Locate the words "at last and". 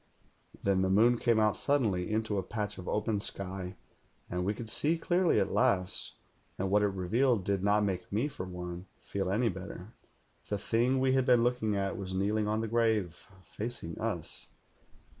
5.39-6.71